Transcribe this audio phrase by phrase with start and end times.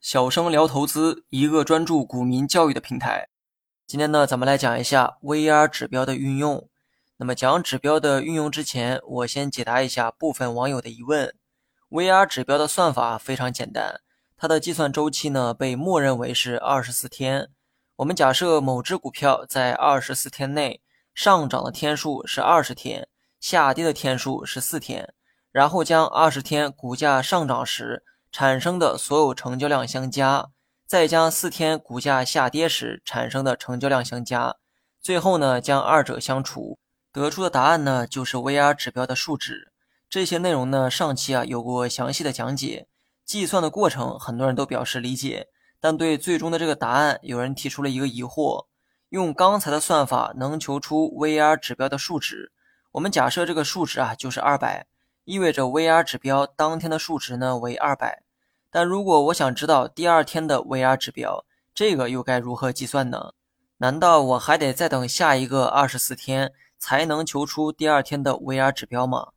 [0.00, 3.28] 小生聊投资，一个专注股民教育的平台。
[3.86, 6.68] 今天呢，咱们来讲一下 VR 指标的运用。
[7.16, 11.34] 那么讲指标的运用之前，我先解答一下部分网友的疑问。
[11.90, 14.00] VR 指标的算法非常简单，
[14.36, 17.50] 它的计算周期呢被默认为是二十四天。
[17.96, 20.80] 我们假设某只股票在二十四天内
[21.14, 23.08] 上涨的天数是二十天，
[23.38, 25.12] 下跌的天数是四天，
[25.52, 30.50] 然后将二十天股价上涨时产生的所有成交量相加。
[30.86, 34.56] 再将四天股价下跌时产生的成交量相加，
[35.00, 36.80] 最后呢将二者相除，
[37.12, 39.70] 得出的答案呢就是 VR 指标的数值。
[40.08, 42.88] 这些内容呢上期啊有过详细的讲解，
[43.24, 45.46] 计算的过程很多人都表示理解，
[45.80, 48.66] 但对最终的这个答案有人提出了一个疑惑：
[49.10, 52.50] 用刚才的算法能求出 VR 指标的数值？
[52.90, 54.88] 我们假设这个数值啊就是二百，
[55.24, 58.22] 意味着 VR 指标当天的数值呢为二百。
[58.70, 61.44] 但如果我想知道第二天的 VR 指标，
[61.74, 63.32] 这个又该如何计算呢？
[63.78, 69.28] 难道我还得再等下一个二十四天才能求出第二天的 VR 指标吗？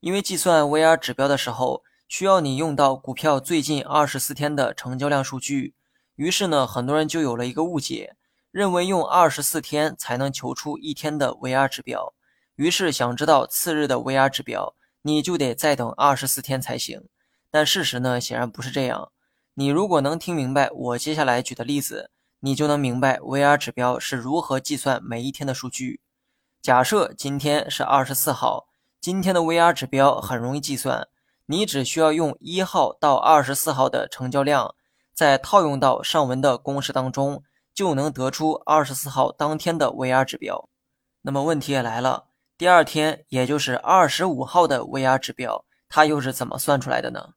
[0.00, 5.74] 因为计算 VR 指标的时候，需要你用到股票最近二十四天的成交量数据。
[6.16, 8.16] 于是呢，很多人就有了一个误解，
[8.50, 12.14] 认为用二十四天才能求出一天的 VR 指标。
[12.56, 17.02] 于是想知道次日的 VR 指标，你就得再等二十四天才行。
[17.50, 19.12] 但事实呢，显然不是这样。
[19.54, 26.00] 你如果能听明白我接下来举的例子，你就能明白 VR 指标是如何计算每一天的数据。
[26.62, 28.68] 假设今天是二十四号，
[29.00, 31.08] 今天的 VR 指标很容易计算，
[31.46, 34.74] 你只需要用一号到二十四号的成交量，
[35.12, 37.42] 再套用到上文的公式当中，
[37.74, 40.68] 就能得出二十四号当天的 VR 指标。
[41.22, 42.28] 那么问题也来了，
[42.60, 47.30] 第二天，也就是二十五号的 VR 指标，它又是怎么算出来的呢？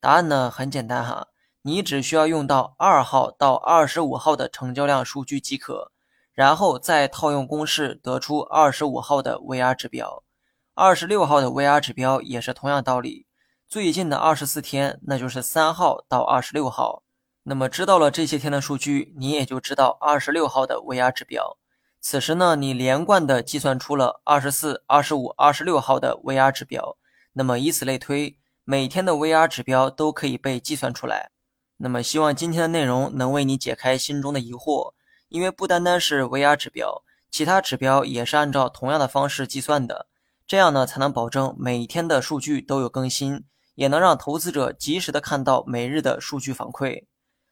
[0.00, 1.26] 答案呢很简单哈，
[1.60, 5.92] 你只需要用到二号到二十五号的成交量数据即可，
[6.32, 10.24] 然后再套用公式得出二十五号的 VR 指标。
[10.72, 13.26] 二十六号的 VR 指标也是同样道理，
[13.68, 17.02] 最近的二十四天那就是三号到二十六号。
[17.42, 21.58] 那么知道了这些天的数据，你也就知道二十六号的 VR 指标。
[22.00, 26.96] 此时呢，你连贯的计算出了二十四、二十五、二十六号的 VR 指标。
[27.32, 28.36] 那么以此类推。
[28.64, 31.32] 每天的 VR 指标都可以被计算出来。
[31.78, 34.92] 那么，希望今天的内容能为你解开心中的疑惑。
[35.28, 37.02] 因为不单单是 VR 指标，
[37.32, 40.06] 其他指标也是按照同样的方式计算的。
[40.46, 43.44] 这样呢，才能保证每天的数据都有更新，
[43.74, 47.06] 也能让投资者及时的看到每日的数据反馈。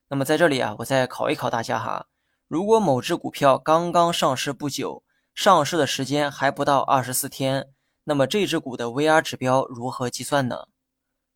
[0.08, 2.06] 那么在这里啊，我再考一考大家哈：
[2.48, 5.02] 如果某只股票刚刚上市不久，
[5.34, 7.68] 上市的时间还不到二十四天，
[8.04, 10.68] 那么这只股的 VR 指标如何计算呢？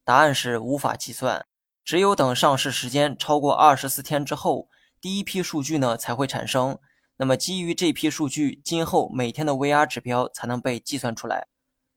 [0.07, 1.45] 答案是无法计算，
[1.85, 4.71] 只有等上市时间超过二十四天之后，
[5.03, 6.79] 第一批数据呢才会产生。
[7.19, 11.47] 那么基于这批数据，今后每天的 VR 指标才能被计算出来。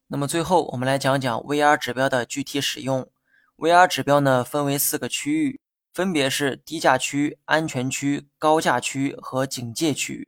[0.08, 3.10] 那么最后我们来讲讲 VR 指标的具体使用。
[3.56, 5.62] VR 指标呢分为四个区域，
[5.96, 10.28] 分别是低价区、安全区、高价区和警戒区。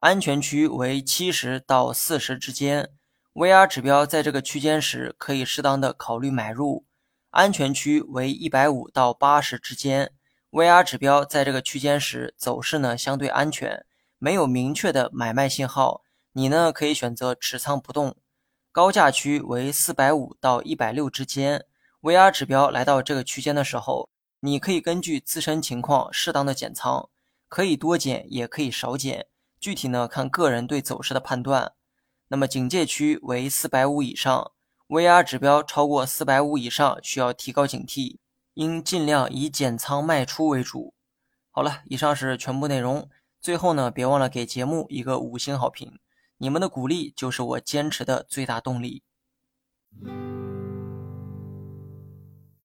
[0.00, 2.90] 安全区为七十到四十之间
[3.32, 6.84] ，VR 指标在这个区间时可以适当的考虑买入。
[7.30, 10.12] 安全区为一百五到八十之间
[10.50, 13.86] ，VR 指标在这个区间时走势呢相对安全，
[14.18, 18.14] 没有明确的买卖信号，你呢可以选择持仓不动。
[18.70, 21.64] 高价区为四百五到一百六之间
[22.02, 24.10] ，VR 指标来到这个区间的时候，
[24.46, 27.10] 你可以根据自身情况适当的减仓，
[27.48, 29.26] 可以多减也可以少减，
[29.58, 31.72] 具体呢看个人对走势的判断。
[32.28, 34.52] 那么警戒区为四百五以上。
[34.86, 38.18] VR 指标超过四百五以上，需要提高警惕，
[38.54, 40.94] 应尽量以减仓卖出为主。
[41.50, 43.10] 好了，以上是全部内容。
[43.40, 45.98] 最后呢，别忘了给节目一个五星好评，
[46.38, 49.02] 你们的鼓励就是我坚持的最大动力。